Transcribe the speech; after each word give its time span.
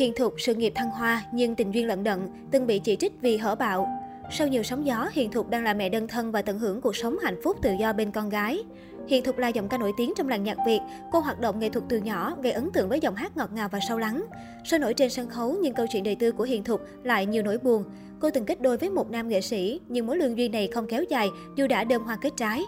Hiền 0.00 0.12
Thục 0.14 0.34
sự 0.38 0.54
nghiệp 0.54 0.72
thăng 0.74 0.90
hoa 0.90 1.22
nhưng 1.32 1.54
tình 1.54 1.74
duyên 1.74 1.86
lận 1.86 2.04
đận, 2.04 2.28
từng 2.50 2.66
bị 2.66 2.78
chỉ 2.78 2.96
trích 2.96 3.12
vì 3.20 3.36
hở 3.36 3.54
bạo. 3.54 3.88
Sau 4.30 4.48
nhiều 4.48 4.62
sóng 4.62 4.86
gió, 4.86 5.08
Hiền 5.12 5.30
Thục 5.30 5.50
đang 5.50 5.64
là 5.64 5.74
mẹ 5.74 5.88
đơn 5.88 6.08
thân 6.08 6.32
và 6.32 6.42
tận 6.42 6.58
hưởng 6.58 6.80
cuộc 6.80 6.96
sống 6.96 7.16
hạnh 7.22 7.40
phúc 7.42 7.56
tự 7.62 7.72
do 7.80 7.92
bên 7.92 8.10
con 8.10 8.28
gái. 8.28 8.64
Hiền 9.08 9.24
Thục 9.24 9.38
là 9.38 9.48
giọng 9.48 9.68
ca 9.68 9.78
nổi 9.78 9.92
tiếng 9.96 10.12
trong 10.16 10.28
làng 10.28 10.42
nhạc 10.42 10.56
Việt. 10.66 10.80
Cô 11.12 11.20
hoạt 11.20 11.40
động 11.40 11.58
nghệ 11.58 11.68
thuật 11.68 11.84
từ 11.88 11.98
nhỏ, 11.98 12.36
gây 12.42 12.52
ấn 12.52 12.70
tượng 12.72 12.88
với 12.88 13.00
giọng 13.00 13.14
hát 13.14 13.36
ngọt 13.36 13.50
ngào 13.52 13.68
và 13.68 13.78
sâu 13.88 13.98
lắng. 13.98 14.24
Sôi 14.64 14.80
nổi 14.80 14.94
trên 14.94 15.10
sân 15.10 15.28
khấu 15.28 15.56
nhưng 15.62 15.74
câu 15.74 15.86
chuyện 15.92 16.04
đời 16.04 16.14
tư 16.14 16.32
của 16.32 16.44
Hiền 16.44 16.64
Thục 16.64 16.80
lại 17.02 17.26
nhiều 17.26 17.42
nỗi 17.42 17.58
buồn. 17.58 17.84
Cô 18.20 18.30
từng 18.30 18.44
kết 18.44 18.60
đôi 18.60 18.76
với 18.76 18.90
một 18.90 19.10
nam 19.10 19.28
nghệ 19.28 19.40
sĩ, 19.40 19.80
nhưng 19.88 20.06
mối 20.06 20.16
lương 20.16 20.38
duyên 20.38 20.52
này 20.52 20.68
không 20.74 20.86
kéo 20.86 21.04
dài 21.10 21.28
dù 21.56 21.66
đã 21.66 21.84
đơm 21.84 22.02
hoa 22.02 22.16
kết 22.20 22.32
trái. 22.36 22.62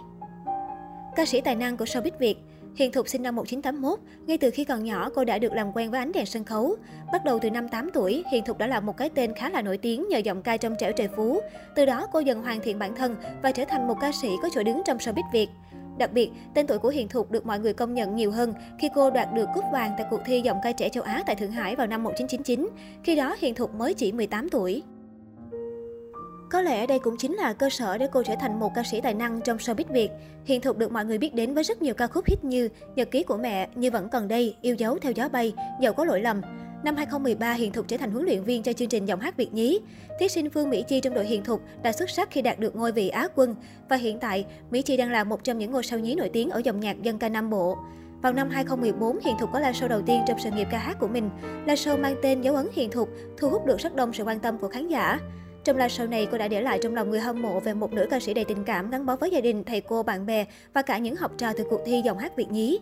Ca 1.17 1.27
sĩ 1.27 1.41
tài 1.41 1.55
năng 1.55 1.77
của 1.77 1.85
showbiz 1.85 2.11
Việt, 2.19 2.37
Hiền 2.75 2.93
Thục 2.93 3.09
sinh 3.09 3.23
năm 3.23 3.37
1981, 3.37 3.99
ngay 4.27 4.39
từ 4.39 4.51
khi 4.51 4.65
còn 4.65 4.85
nhỏ 4.85 5.11
cô 5.15 5.25
đã 5.25 5.39
được 5.39 5.53
làm 5.53 5.73
quen 5.75 5.91
với 5.91 6.01
ánh 6.01 6.13
đèn 6.13 6.27
sân 6.27 6.45
khấu. 6.45 6.77
Bắt 7.13 7.25
đầu 7.25 7.39
từ 7.39 7.51
năm 7.51 7.69
8 7.69 7.91
tuổi, 7.95 8.25
Hiền 8.33 8.45
Thục 8.45 8.59
đã 8.59 8.67
là 8.67 8.81
một 8.81 8.97
cái 8.97 9.09
tên 9.09 9.33
khá 9.35 9.51
là 9.51 9.63
nổi 9.63 9.79
tiếng 9.79 10.09
nhờ 10.09 10.19
giọng 10.19 10.43
ca 10.43 10.57
trong 10.57 10.75
trẻo 10.79 10.93
trời 10.93 11.09
phú. 11.17 11.41
Từ 11.77 11.87
đó 11.87 12.07
cô 12.13 12.21
dần 12.21 12.43
hoàn 12.43 12.61
thiện 12.61 12.79
bản 12.79 12.95
thân 12.95 13.17
và 13.43 13.53
trở 13.53 13.65
thành 13.65 13.87
một 13.87 13.95
ca 14.01 14.13
sĩ 14.13 14.29
có 14.43 14.49
chỗ 14.55 14.63
đứng 14.63 14.83
trong 14.87 14.97
showbiz 14.97 15.33
Việt. 15.33 15.49
Đặc 15.99 16.13
biệt, 16.13 16.31
tên 16.55 16.67
tuổi 16.67 16.79
của 16.79 16.89
Hiền 16.89 17.09
Thục 17.09 17.31
được 17.31 17.47
mọi 17.47 17.61
người 17.61 17.73
công 17.73 17.95
nhận 17.95 18.17
nhiều 18.17 18.31
hơn 18.31 18.55
khi 18.79 18.89
cô 18.95 19.11
đoạt 19.11 19.29
được 19.35 19.49
cúp 19.55 19.65
vàng 19.73 19.93
tại 19.99 20.07
cuộc 20.11 20.21
thi 20.27 20.41
giọng 20.41 20.59
ca 20.63 20.73
trẻ 20.73 20.89
châu 20.89 21.03
Á 21.03 21.23
tại 21.27 21.37
Thượng 21.37 21.51
Hải 21.51 21.77
vào 21.77 21.87
năm 21.87 22.03
1999. 22.03 22.69
Khi 23.05 23.17
đó, 23.17 23.37
Hiền 23.39 23.55
Thục 23.55 23.75
mới 23.75 23.95
chỉ 23.95 24.13
18 24.13 24.49
tuổi. 24.49 24.83
Có 26.53 26.63
lẽ 26.63 26.87
đây 26.87 26.99
cũng 26.99 27.17
chính 27.17 27.35
là 27.35 27.53
cơ 27.53 27.71
sở 27.71 27.99
để 27.99 28.09
cô 28.13 28.23
trở 28.23 28.35
thành 28.41 28.61
một 28.61 28.73
ca 28.75 28.83
sĩ 28.83 29.01
tài 29.01 29.15
năng 29.15 29.41
trong 29.41 29.57
showbiz 29.57 29.85
Việt. 29.89 30.11
Hiện 30.45 30.61
Thục 30.61 30.79
được 30.79 30.93
mọi 30.93 31.05
người 31.05 31.19
biết 31.19 31.35
đến 31.35 31.55
với 31.55 31.65
rất 31.65 31.83
nhiều 31.83 31.95
ca 31.95 32.07
khúc 32.07 32.25
hit 32.27 32.45
như 32.45 32.69
Nhật 32.97 33.11
ký 33.11 33.23
của 33.23 33.37
mẹ, 33.37 33.69
Như 33.75 33.91
vẫn 33.91 34.09
còn 34.09 34.29
đây, 34.29 34.57
Yêu 34.61 34.75
dấu 34.75 34.99
theo 34.99 35.13
gió 35.13 35.29
bay, 35.29 35.53
Giàu 35.81 35.93
có 35.93 36.05
lỗi 36.05 36.21
lầm. 36.21 36.41
Năm 36.85 36.97
2013, 36.97 37.53
Hiền 37.53 37.73
Thục 37.73 37.89
trở 37.89 37.97
thành 37.97 38.11
huấn 38.11 38.25
luyện 38.25 38.45
viên 38.45 38.63
cho 38.63 38.73
chương 38.73 38.89
trình 38.89 39.05
giọng 39.05 39.21
hát 39.21 39.37
Việt 39.37 39.53
nhí. 39.53 39.81
Thí 40.21 40.29
sinh 40.29 40.51
Phương 40.51 40.71
Mỹ 40.71 40.85
Chi 40.89 41.01
trong 41.01 41.15
đội 41.15 41.27
Hiền 41.27 41.45
Thục 41.45 41.63
đã 41.83 41.93
xuất 41.93 42.11
sắc 42.11 42.31
khi 42.31 42.43
đạt 42.43 42.59
được 42.59 42.77
ngôi 42.77 42.93
vị 42.93 43.09
Á 43.09 43.29
quân. 43.35 43.55
Và 43.89 43.97
hiện 43.97 44.19
tại, 44.19 44.47
Mỹ 44.71 44.83
Chi 44.83 44.97
đang 44.97 45.11
là 45.11 45.25
một 45.25 45.45
trong 45.45 45.59
những 45.59 45.71
ngôi 45.71 45.83
sao 45.83 45.99
nhí 45.99 46.15
nổi 46.15 46.31
tiếng 46.33 46.51
ở 46.51 46.61
dòng 46.65 46.81
nhạc 46.81 47.03
dân 47.03 47.19
ca 47.19 47.29
Nam 47.29 47.51
Bộ. 47.51 47.79
Vào 48.23 48.33
năm 48.33 48.51
2014, 48.51 49.19
Hiền 49.21 49.37
Thục 49.41 49.53
có 49.53 49.59
live 49.59 49.73
show 49.73 49.89
đầu 49.89 50.03
tiên 50.03 50.23
trong 50.29 50.39
sự 50.39 50.51
nghiệp 50.51 50.69
ca 50.71 50.79
hát 50.79 50.97
của 51.01 51.09
mình. 51.09 51.31
Live 51.61 51.75
show 51.75 52.01
mang 52.01 52.17
tên 52.23 52.41
Dấu 52.41 52.55
ấn 52.55 52.69
Hiền 52.73 52.91
Thục, 52.91 53.09
thu 53.39 53.49
hút 53.49 53.67
được 53.67 53.79
rất 53.79 53.97
đông 53.97 54.13
sự 54.13 54.25
quan 54.25 54.41
tâm 54.41 54.59
của 54.59 54.69
khán 54.69 54.89
giả. 54.89 55.19
Trong 55.65 55.77
live 55.77 55.89
show 55.89 56.09
này, 56.09 56.29
cô 56.33 56.39
đã 56.39 56.49
để 56.49 56.61
lại 56.61 56.79
trong 56.83 56.95
lòng 56.95 57.11
người 57.11 57.21
hâm 57.21 57.43
mộ 57.43 57.61
về 57.61 57.75
một 57.75 57.93
nữ 57.93 58.07
ca 58.11 58.21
sĩ 58.21 58.35
đầy 58.35 58.45
tình 58.45 58.65
cảm 58.65 58.91
gắn 58.91 59.07
bó 59.07 59.17
với 59.17 59.31
gia 59.31 59.41
đình, 59.41 59.65
thầy 59.65 59.81
cô, 59.81 60.03
bạn 60.03 60.27
bè 60.27 60.45
và 60.75 60.83
cả 60.83 60.99
những 60.99 61.17
học 61.17 61.33
trò 61.39 61.53
từ 61.57 61.65
cuộc 61.71 61.81
thi 61.87 62.03
giọng 62.05 62.19
hát 62.19 62.37
Việt 62.37 62.51
nhí. 62.51 62.79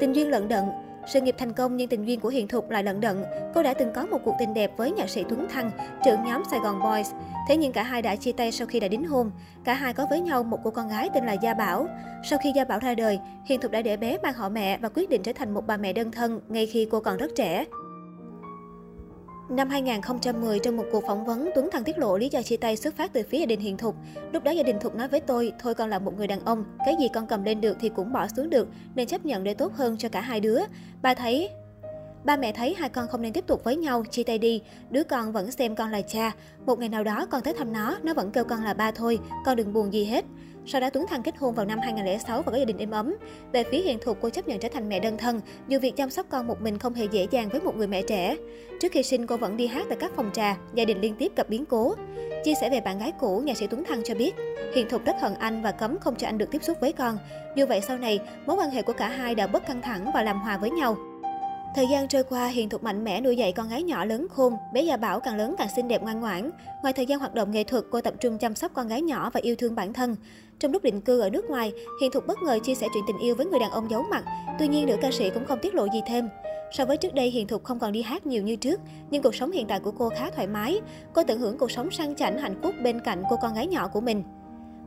Tình 0.00 0.12
duyên 0.12 0.28
lận 0.28 0.48
đận 0.48 0.64
sự 1.06 1.20
nghiệp 1.20 1.34
thành 1.38 1.52
công 1.52 1.76
nhưng 1.76 1.88
tình 1.88 2.04
duyên 2.04 2.20
của 2.20 2.28
Hiền 2.28 2.48
Thục 2.48 2.70
lại 2.70 2.84
lận 2.84 3.00
đận. 3.00 3.24
Cô 3.54 3.62
đã 3.62 3.74
từng 3.74 3.92
có 3.94 4.06
một 4.06 4.18
cuộc 4.24 4.34
tình 4.38 4.54
đẹp 4.54 4.70
với 4.76 4.92
nhạc 4.92 5.10
sĩ 5.10 5.24
Tuấn 5.28 5.48
Thăng, 5.48 5.70
trưởng 6.04 6.24
nhóm 6.24 6.42
Sài 6.50 6.60
Gòn 6.60 6.80
Boys. 6.82 7.10
Thế 7.48 7.56
nhưng 7.56 7.72
cả 7.72 7.82
hai 7.82 8.02
đã 8.02 8.16
chia 8.16 8.32
tay 8.32 8.52
sau 8.52 8.66
khi 8.66 8.80
đã 8.80 8.88
đính 8.88 9.04
hôn. 9.04 9.30
Cả 9.64 9.74
hai 9.74 9.92
có 9.92 10.06
với 10.10 10.20
nhau 10.20 10.42
một 10.42 10.58
cô 10.64 10.70
con 10.70 10.88
gái 10.88 11.10
tên 11.14 11.26
là 11.26 11.32
Gia 11.32 11.54
Bảo. 11.54 11.86
Sau 12.24 12.38
khi 12.42 12.52
Gia 12.56 12.64
Bảo 12.64 12.78
ra 12.78 12.94
đời, 12.94 13.18
Hiền 13.44 13.60
Thục 13.60 13.70
đã 13.70 13.82
để 13.82 13.96
bé 13.96 14.18
mang 14.22 14.34
họ 14.34 14.48
mẹ 14.48 14.78
và 14.78 14.88
quyết 14.88 15.10
định 15.10 15.22
trở 15.22 15.32
thành 15.32 15.54
một 15.54 15.66
bà 15.66 15.76
mẹ 15.76 15.92
đơn 15.92 16.10
thân 16.10 16.40
ngay 16.48 16.66
khi 16.66 16.88
cô 16.90 17.00
còn 17.00 17.16
rất 17.16 17.30
trẻ. 17.36 17.64
Năm 19.50 19.68
2010, 19.68 20.58
trong 20.58 20.76
một 20.76 20.84
cuộc 20.92 21.04
phỏng 21.06 21.24
vấn, 21.24 21.50
Tuấn 21.54 21.68
Thăng 21.72 21.84
tiết 21.84 21.98
lộ 21.98 22.18
lý 22.18 22.28
do 22.28 22.42
chia 22.42 22.56
tay 22.56 22.76
xuất 22.76 22.96
phát 22.96 23.12
từ 23.12 23.22
phía 23.30 23.38
gia 23.38 23.46
đình 23.46 23.60
Hiền 23.60 23.76
Thục. 23.76 23.94
Lúc 24.32 24.44
đó 24.44 24.50
gia 24.50 24.62
đình 24.62 24.76
Thục 24.80 24.94
nói 24.94 25.08
với 25.08 25.20
tôi, 25.20 25.52
thôi 25.58 25.74
con 25.74 25.90
là 25.90 25.98
một 25.98 26.16
người 26.16 26.26
đàn 26.26 26.44
ông, 26.44 26.64
cái 26.86 26.94
gì 27.00 27.08
con 27.14 27.26
cầm 27.26 27.44
lên 27.44 27.60
được 27.60 27.76
thì 27.80 27.88
cũng 27.88 28.12
bỏ 28.12 28.26
xuống 28.36 28.50
được, 28.50 28.68
nên 28.94 29.06
chấp 29.06 29.24
nhận 29.24 29.44
để 29.44 29.54
tốt 29.54 29.72
hơn 29.74 29.96
cho 29.98 30.08
cả 30.08 30.20
hai 30.20 30.40
đứa. 30.40 30.60
Bà 31.02 31.14
thấy 31.14 31.48
Ba 32.24 32.36
mẹ 32.36 32.52
thấy 32.52 32.74
hai 32.74 32.88
con 32.88 33.08
không 33.08 33.22
nên 33.22 33.32
tiếp 33.32 33.46
tục 33.46 33.64
với 33.64 33.76
nhau, 33.76 34.04
chia 34.10 34.22
tay 34.22 34.38
đi. 34.38 34.62
Đứa 34.90 35.02
con 35.02 35.32
vẫn 35.32 35.50
xem 35.50 35.74
con 35.74 35.90
là 35.90 36.00
cha. 36.00 36.32
Một 36.66 36.78
ngày 36.78 36.88
nào 36.88 37.04
đó 37.04 37.26
con 37.30 37.42
tới 37.42 37.54
thăm 37.54 37.72
nó, 37.72 37.96
nó 38.02 38.14
vẫn 38.14 38.30
kêu 38.30 38.44
con 38.44 38.64
là 38.64 38.74
ba 38.74 38.90
thôi, 38.90 39.18
con 39.44 39.56
đừng 39.56 39.72
buồn 39.72 39.92
gì 39.92 40.04
hết. 40.04 40.24
Sau 40.66 40.80
đó 40.80 40.90
Tuấn 40.90 41.06
Thăng 41.06 41.22
kết 41.22 41.36
hôn 41.36 41.54
vào 41.54 41.66
năm 41.66 41.78
2006 41.82 42.42
và 42.42 42.52
có 42.52 42.58
gia 42.58 42.64
đình 42.64 42.78
êm 42.78 42.90
ấm. 42.90 43.16
Về 43.52 43.64
phía 43.70 43.78
Hiền 43.78 43.98
Thuộc 44.02 44.16
cô 44.20 44.30
chấp 44.30 44.48
nhận 44.48 44.58
trở 44.58 44.68
thành 44.68 44.88
mẹ 44.88 45.00
đơn 45.00 45.18
thân, 45.18 45.40
dù 45.68 45.78
việc 45.78 45.96
chăm 45.96 46.10
sóc 46.10 46.26
con 46.28 46.46
một 46.46 46.62
mình 46.62 46.78
không 46.78 46.94
hề 46.94 47.04
dễ 47.10 47.26
dàng 47.30 47.48
với 47.48 47.60
một 47.60 47.76
người 47.76 47.86
mẹ 47.86 48.02
trẻ. 48.02 48.36
Trước 48.80 48.92
khi 48.92 49.02
sinh, 49.02 49.26
cô 49.26 49.36
vẫn 49.36 49.56
đi 49.56 49.66
hát 49.66 49.86
tại 49.88 49.98
các 50.00 50.12
phòng 50.16 50.30
trà, 50.34 50.56
gia 50.74 50.84
đình 50.84 51.00
liên 51.00 51.14
tiếp 51.14 51.32
gặp 51.36 51.48
biến 51.48 51.66
cố. 51.66 51.94
Chia 52.44 52.54
sẻ 52.60 52.70
về 52.70 52.80
bạn 52.80 52.98
gái 52.98 53.12
cũ, 53.20 53.42
nhà 53.44 53.54
sĩ 53.54 53.66
Tuấn 53.66 53.84
Thăng 53.84 54.02
cho 54.04 54.14
biết, 54.14 54.34
Hiền 54.74 54.86
Thuộc 54.90 55.04
rất 55.04 55.16
hận 55.20 55.34
anh 55.34 55.62
và 55.62 55.72
cấm 55.72 55.98
không 55.98 56.16
cho 56.16 56.28
anh 56.28 56.38
được 56.38 56.50
tiếp 56.50 56.64
xúc 56.64 56.76
với 56.80 56.92
con. 56.92 57.18
Dù 57.56 57.66
vậy 57.66 57.80
sau 57.80 57.98
này, 57.98 58.20
mối 58.46 58.56
quan 58.56 58.70
hệ 58.70 58.82
của 58.82 58.92
cả 58.92 59.08
hai 59.08 59.34
đã 59.34 59.46
bớt 59.46 59.66
căng 59.66 59.82
thẳng 59.82 60.10
và 60.14 60.22
làm 60.22 60.40
hòa 60.40 60.56
với 60.56 60.70
nhau. 60.70 60.96
Thời 61.74 61.86
gian 61.86 62.08
trôi 62.08 62.22
qua, 62.24 62.46
Hiền 62.46 62.68
Thục 62.68 62.82
mạnh 62.82 63.04
mẽ 63.04 63.20
nuôi 63.20 63.36
dạy 63.36 63.52
con 63.52 63.68
gái 63.68 63.82
nhỏ 63.82 64.04
lớn 64.04 64.26
khôn, 64.30 64.54
bé 64.72 64.82
Gia 64.82 64.96
Bảo 64.96 65.20
càng 65.20 65.36
lớn 65.36 65.54
càng 65.58 65.68
xinh 65.76 65.88
đẹp 65.88 66.02
ngoan 66.02 66.20
ngoãn. 66.20 66.50
Ngoài 66.82 66.92
thời 66.92 67.06
gian 67.06 67.18
hoạt 67.18 67.34
động 67.34 67.50
nghệ 67.50 67.64
thuật, 67.64 67.84
cô 67.90 68.00
tập 68.00 68.14
trung 68.20 68.38
chăm 68.38 68.54
sóc 68.54 68.72
con 68.74 68.88
gái 68.88 69.02
nhỏ 69.02 69.30
và 69.30 69.40
yêu 69.40 69.54
thương 69.58 69.74
bản 69.74 69.92
thân. 69.92 70.16
Trong 70.58 70.72
lúc 70.72 70.82
định 70.82 71.00
cư 71.00 71.20
ở 71.20 71.30
nước 71.30 71.44
ngoài, 71.50 71.72
Hiền 72.00 72.10
Thục 72.10 72.26
bất 72.26 72.42
ngờ 72.42 72.58
chia 72.64 72.74
sẻ 72.74 72.86
chuyện 72.94 73.04
tình 73.06 73.18
yêu 73.18 73.34
với 73.34 73.46
người 73.46 73.60
đàn 73.60 73.70
ông 73.70 73.90
giấu 73.90 74.02
mặt. 74.02 74.24
Tuy 74.58 74.68
nhiên, 74.68 74.86
nữ 74.86 74.96
ca 75.02 75.10
sĩ 75.10 75.30
cũng 75.30 75.44
không 75.44 75.58
tiết 75.62 75.74
lộ 75.74 75.86
gì 75.92 76.00
thêm. 76.06 76.28
So 76.72 76.84
với 76.84 76.96
trước 76.96 77.14
đây, 77.14 77.30
Hiền 77.30 77.46
Thục 77.46 77.64
không 77.64 77.78
còn 77.78 77.92
đi 77.92 78.02
hát 78.02 78.26
nhiều 78.26 78.42
như 78.42 78.56
trước, 78.56 78.80
nhưng 79.10 79.22
cuộc 79.22 79.34
sống 79.34 79.50
hiện 79.50 79.66
tại 79.66 79.80
của 79.80 79.92
cô 79.98 80.08
khá 80.08 80.30
thoải 80.30 80.46
mái. 80.46 80.80
Cô 81.12 81.22
tận 81.22 81.40
hưởng 81.40 81.58
cuộc 81.58 81.70
sống 81.70 81.90
sang 81.90 82.14
chảnh 82.14 82.38
hạnh 82.38 82.60
phúc 82.62 82.74
bên 82.82 83.00
cạnh 83.00 83.22
cô 83.30 83.36
con 83.42 83.54
gái 83.54 83.66
nhỏ 83.66 83.88
của 83.88 84.00
mình. 84.00 84.22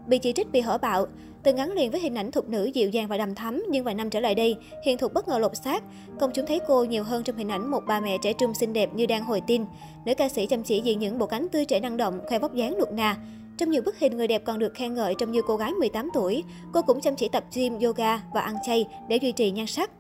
Bị 0.08 0.18
chỉ 0.18 0.34
trích 0.34 0.52
bị 0.52 0.62
hở 0.62 0.78
bạo, 0.78 1.06
từng 1.44 1.56
gắn 1.56 1.72
liền 1.72 1.92
với 1.92 2.00
hình 2.00 2.16
ảnh 2.16 2.32
thục 2.32 2.50
nữ 2.50 2.66
dịu 2.66 2.90
dàng 2.90 3.08
và 3.08 3.18
đầm 3.18 3.36
thắm, 3.36 3.64
nhưng 3.70 3.84
vài 3.84 3.96
năm 3.96 4.10
trở 4.10 4.20
lại 4.20 4.36
đây, 4.36 4.56
Hiền 4.86 4.98
Thục 4.98 5.14
bất 5.14 5.28
ngờ 5.28 5.38
lột 5.38 5.52
xác. 5.64 5.84
Công 6.20 6.32
chúng 6.34 6.46
thấy 6.46 6.60
cô 6.68 6.84
nhiều 6.84 7.04
hơn 7.04 7.24
trong 7.24 7.38
hình 7.38 7.52
ảnh 7.52 7.72
một 7.72 7.84
bà 7.88 8.00
mẹ 8.00 8.18
trẻ 8.22 8.34
trung 8.34 8.54
xinh 8.54 8.74
đẹp 8.74 8.94
như 8.94 9.06
đang 9.06 9.24
hồi 9.24 9.42
tin. 9.48 9.66
Nữ 10.06 10.14
ca 10.18 10.30
sĩ 10.30 10.46
chăm 10.46 10.64
chỉ 10.64 10.82
diện 10.82 11.00
những 11.00 11.18
bộ 11.18 11.26
cánh 11.26 11.50
tươi 11.50 11.66
trẻ 11.66 11.80
năng 11.80 11.98
động, 11.98 12.20
khoe 12.30 12.40
vóc 12.40 12.54
dáng 12.54 12.78
nuột 12.80 12.92
nà. 12.92 13.18
Trong 13.58 13.72
nhiều 13.72 13.82
bức 13.82 14.00
hình, 14.00 14.18
người 14.18 14.28
đẹp 14.28 14.44
còn 14.46 14.60
được 14.60 14.74
khen 14.74 14.94
ngợi 14.94 15.16
trông 15.18 15.32
như 15.32 15.42
cô 15.48 15.58
gái 15.58 15.72
18 15.72 16.10
tuổi. 16.14 16.44
Cô 16.74 16.82
cũng 16.82 17.02
chăm 17.02 17.16
chỉ 17.16 17.30
tập 17.30 17.44
gym, 17.56 17.80
yoga 17.80 18.22
và 18.34 18.42
ăn 18.42 18.56
chay 18.66 18.86
để 19.10 19.18
duy 19.18 19.32
trì 19.32 19.52
nhan 19.52 19.68
sắc. 19.68 19.92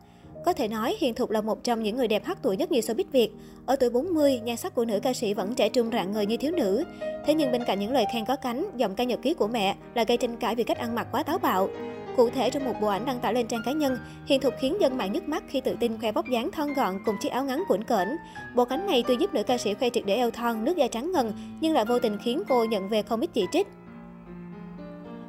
Có 0.45 0.53
thể 0.53 0.67
nói, 0.67 0.95
Hiền 0.99 1.13
Thục 1.13 1.29
là 1.29 1.41
một 1.41 1.63
trong 1.63 1.83
những 1.83 1.97
người 1.97 2.07
đẹp 2.07 2.25
hát 2.25 2.37
tuổi 2.41 2.57
nhất 2.57 2.71
nhì 2.71 2.79
showbiz 2.79 3.03
Việt. 3.11 3.29
Ở 3.65 3.75
tuổi 3.75 3.89
40, 3.89 4.39
nhan 4.43 4.57
sắc 4.57 4.75
của 4.75 4.85
nữ 4.85 4.99
ca 4.99 5.13
sĩ 5.13 5.33
vẫn 5.33 5.55
trẻ 5.55 5.69
trung 5.69 5.89
rạng 5.91 6.11
ngời 6.11 6.25
như 6.25 6.37
thiếu 6.37 6.51
nữ. 6.51 6.83
Thế 7.25 7.33
nhưng 7.33 7.51
bên 7.51 7.63
cạnh 7.67 7.79
những 7.79 7.91
lời 7.91 8.05
khen 8.13 8.25
có 8.25 8.35
cánh, 8.35 8.65
giọng 8.77 8.95
ca 8.95 9.03
nhật 9.03 9.21
ký 9.21 9.33
của 9.33 9.47
mẹ 9.47 9.75
là 9.93 10.03
gây 10.03 10.17
tranh 10.17 10.37
cãi 10.37 10.55
vì 10.55 10.63
cách 10.63 10.77
ăn 10.77 10.95
mặc 10.95 11.07
quá 11.11 11.23
táo 11.23 11.37
bạo. 11.37 11.69
Cụ 12.17 12.29
thể 12.29 12.49
trong 12.49 12.65
một 12.65 12.73
bộ 12.81 12.87
ảnh 12.87 13.05
đăng 13.05 13.19
tải 13.19 13.33
lên 13.33 13.47
trang 13.47 13.61
cá 13.65 13.71
nhân, 13.71 13.97
Hiền 14.25 14.41
Thục 14.41 14.53
khiến 14.59 14.77
dân 14.81 14.97
mạng 14.97 15.13
nhức 15.13 15.27
mắt 15.27 15.43
khi 15.47 15.61
tự 15.61 15.75
tin 15.79 15.99
khoe 15.99 16.11
vóc 16.11 16.29
dáng 16.29 16.51
thon 16.51 16.73
gọn 16.73 16.95
cùng 17.05 17.15
chiếc 17.21 17.29
áo 17.29 17.45
ngắn 17.45 17.63
cuộn 17.67 17.83
cỡn. 17.83 18.07
Bộ 18.55 18.65
cánh 18.65 18.87
này 18.87 19.03
tuy 19.07 19.15
giúp 19.19 19.33
nữ 19.33 19.43
ca 19.43 19.57
sĩ 19.57 19.73
khoe 19.73 19.89
triệt 19.89 20.03
để 20.05 20.15
eo 20.15 20.31
thon, 20.31 20.65
nước 20.65 20.77
da 20.77 20.87
trắng 20.87 21.11
ngần, 21.11 21.33
nhưng 21.61 21.73
lại 21.73 21.85
vô 21.85 21.99
tình 21.99 22.17
khiến 22.23 22.43
cô 22.49 22.65
nhận 22.65 22.89
về 22.89 23.01
không 23.01 23.21
ít 23.21 23.29
chỉ 23.33 23.45
trích. 23.51 23.67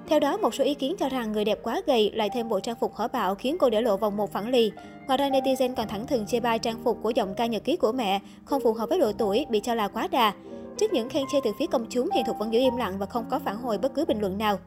Theo 0.08 0.20
đó, 0.20 0.36
một 0.36 0.54
số 0.54 0.64
ý 0.64 0.74
kiến 0.74 0.96
cho 0.98 1.08
rằng 1.08 1.32
người 1.32 1.44
đẹp 1.44 1.58
quá 1.62 1.80
gầy 1.86 2.10
lại 2.14 2.30
thêm 2.34 2.48
bộ 2.48 2.60
trang 2.60 2.76
phục 2.80 2.94
hở 2.94 3.08
bạo 3.08 3.34
khiến 3.34 3.56
cô 3.58 3.70
để 3.70 3.80
lộ 3.82 3.96
vòng 3.96 4.16
một 4.16 4.32
phẳng 4.32 4.48
lì. 4.48 4.72
Ngoài 5.06 5.18
ra, 5.18 5.28
netizen 5.28 5.74
còn 5.74 5.88
thẳng 5.88 6.06
thừng 6.06 6.26
chê 6.26 6.40
bai 6.40 6.58
trang 6.58 6.84
phục 6.84 6.98
của 7.02 7.10
giọng 7.10 7.34
ca 7.34 7.46
nhật 7.46 7.64
ký 7.64 7.76
của 7.76 7.92
mẹ, 7.92 8.20
không 8.44 8.62
phù 8.62 8.72
hợp 8.72 8.88
với 8.88 8.98
độ 8.98 9.12
tuổi, 9.12 9.46
bị 9.50 9.60
cho 9.60 9.74
là 9.74 9.88
quá 9.88 10.08
đà. 10.10 10.32
Trước 10.78 10.92
những 10.92 11.08
khen 11.08 11.24
chê 11.32 11.38
từ 11.44 11.50
phía 11.58 11.66
công 11.66 11.86
chúng, 11.90 12.10
Hiền 12.14 12.24
Thục 12.26 12.38
vẫn 12.38 12.52
giữ 12.52 12.58
im 12.58 12.76
lặng 12.76 12.98
và 12.98 13.06
không 13.06 13.24
có 13.30 13.38
phản 13.38 13.56
hồi 13.56 13.78
bất 13.78 13.94
cứ 13.94 14.04
bình 14.04 14.20
luận 14.20 14.38
nào. 14.38 14.58